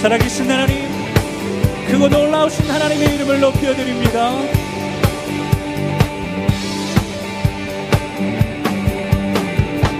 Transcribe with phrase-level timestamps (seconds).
[0.00, 0.76] 살아계신 하나님
[1.86, 4.30] 그고 놀라우신 하나님의 이름을 높여드립니다.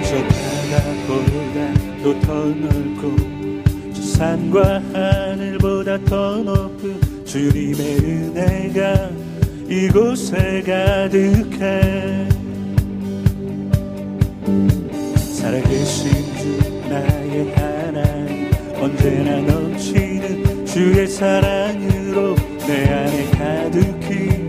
[0.08, 3.16] 저 바다보다 더 넓고
[3.92, 9.10] 저 산과 하늘보다 더 높은 주님의 은혜가
[9.68, 12.26] 이곳에 가득해.
[15.16, 19.59] 살아계신 주 나의 하나님 언제나 너
[20.80, 22.34] 주의 사랑으로
[22.66, 24.48] 내 안에 가득히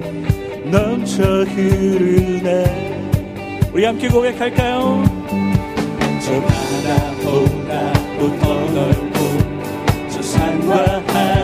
[0.71, 3.01] 넘쳐 흐르네
[3.73, 5.03] 우리 함께 고백할까요?
[6.23, 7.91] 저 바다보다
[8.39, 9.19] 더 넓고
[10.09, 11.40] 저 산과 하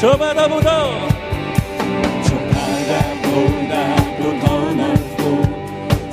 [0.00, 0.86] 저 바다보다
[2.22, 5.42] 저 바다보다도 더 넓고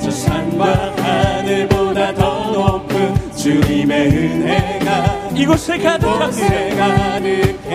[0.00, 7.74] 저 산과 하늘보다 더 높은 주님의 은혜가 이곳에 가득하세 가득해.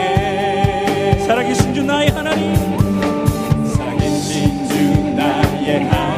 [1.26, 2.56] 사랑이신 주 나의 하나님.
[3.68, 4.74] 사랑이신 주
[5.16, 6.11] 나의 하나님.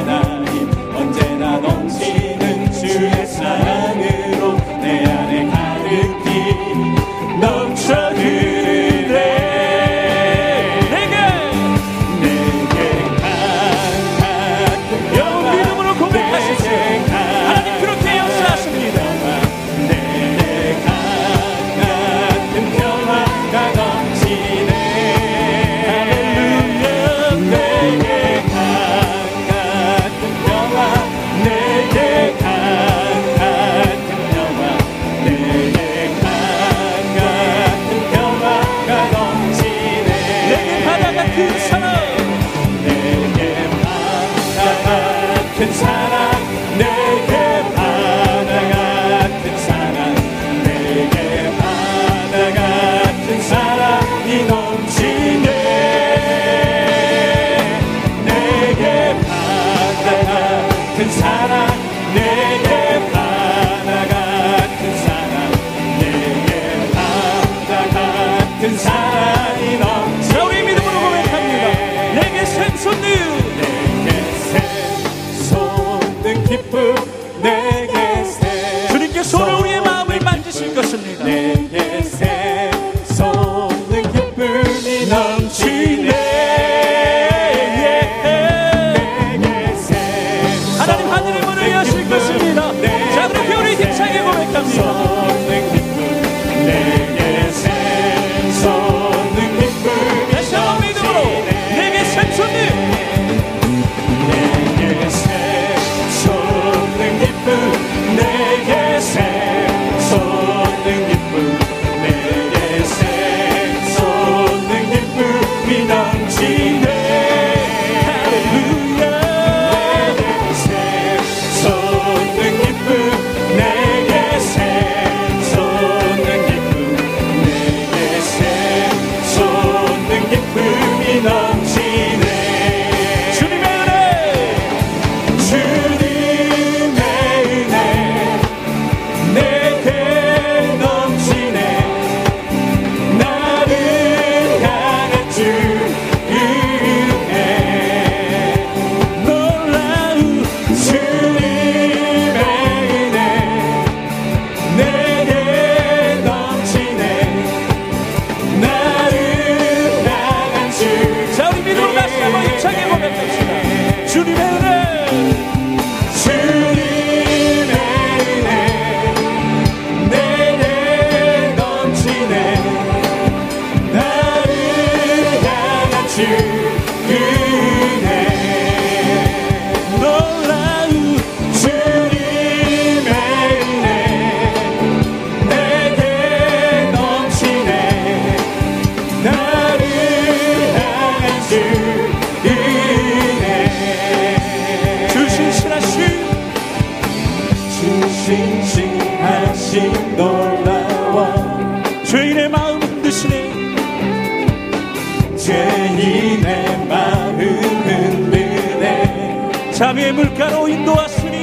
[210.14, 211.43] 물가로 인도하시니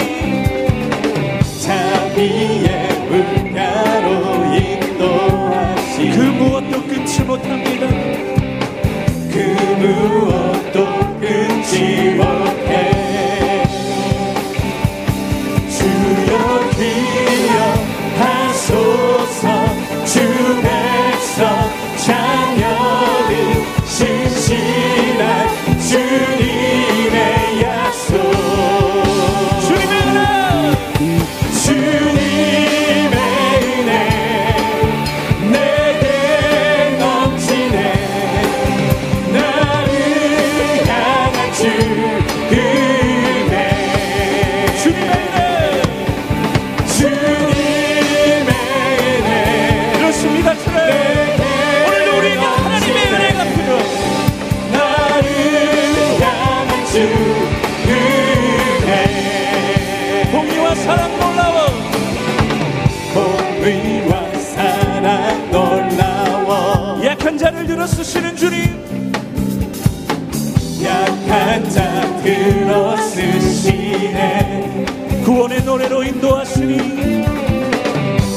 [76.00, 76.76] 길로 인도하시니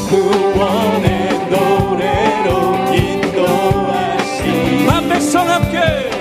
[0.09, 4.85] 구원의 노래로 인도하시니.
[4.85, 6.12] 만 백성 함께.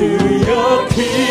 [0.00, 1.29] 주여 피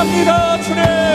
[0.00, 1.09] 사랑합니다 주님.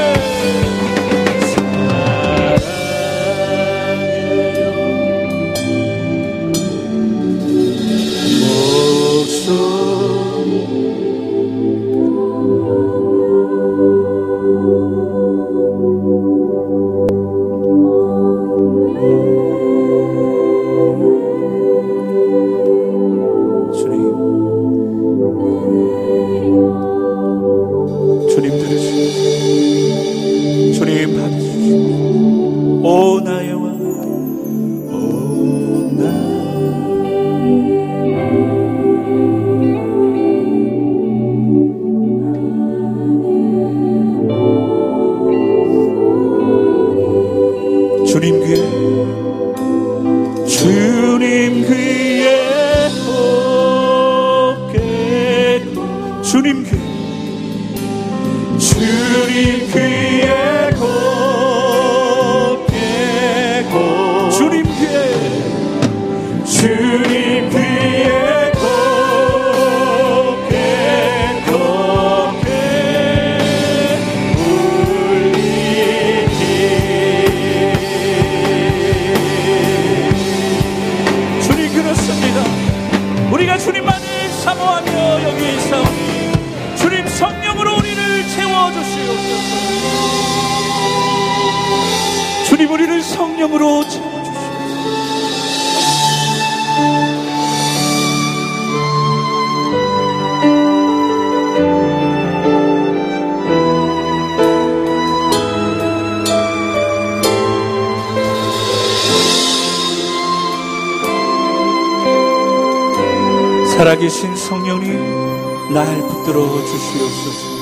[113.75, 117.55] 살아계신 성령님 날 붙들어 주시옵소서.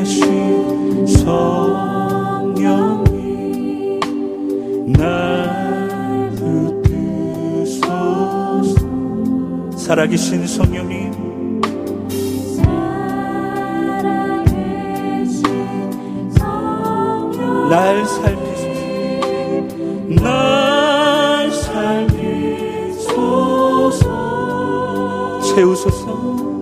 [0.00, 2.40] 살아계신 성령님
[4.96, 6.30] 날
[7.60, 7.92] 붙드소서.
[9.76, 11.03] 살아계신 성령님
[26.16, 26.53] Oh.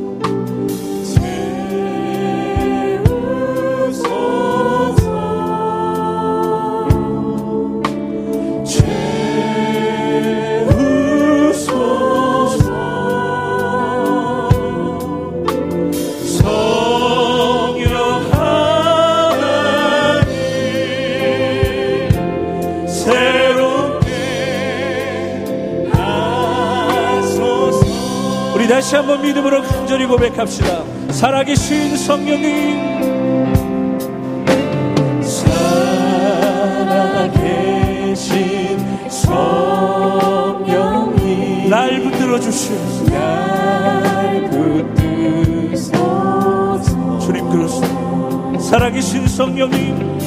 [28.83, 30.83] 다시 한번 믿음으로 간절히 고백합시다.
[31.13, 33.93] 살아계신 성령님.
[36.83, 37.39] 살아계신
[39.09, 40.51] 성령님.
[41.71, 43.05] 날 붙들어 주시옵소서.
[43.13, 44.51] 날
[45.71, 46.01] 붙들소서.
[47.21, 48.59] 주님 그렇습니다.
[48.59, 50.19] 살아계신 성령님.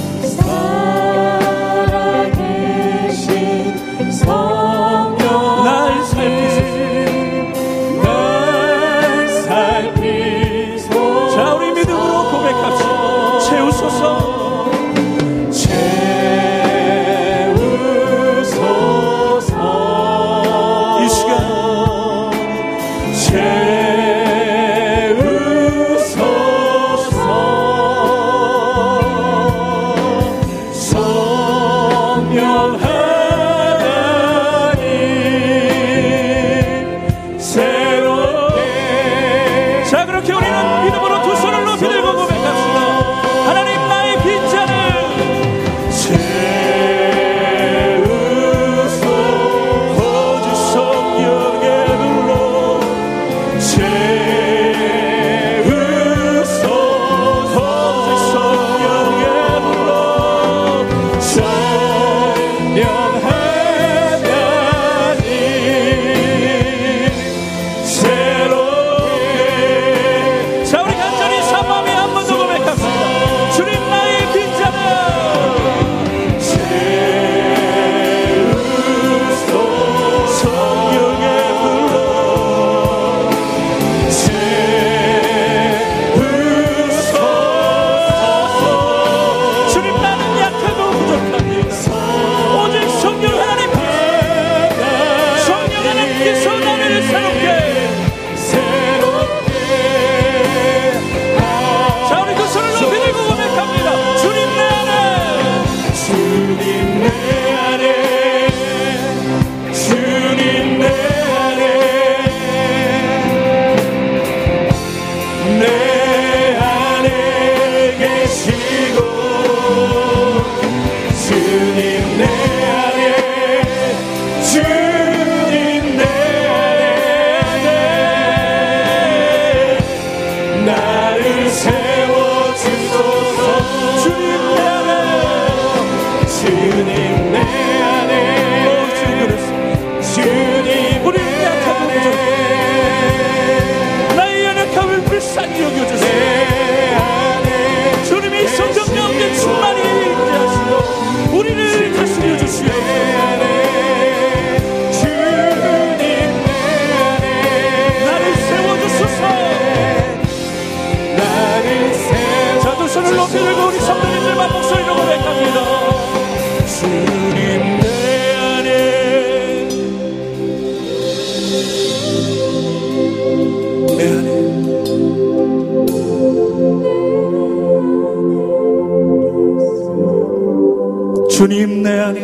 [181.36, 182.22] 주님 내 안에.